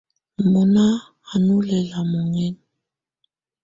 Mɔná 0.51 0.83
á 1.31 1.35
nfɔ́ 1.43 1.59
lɛla 1.67 1.99
mɔŋɛŋa. 2.11 2.59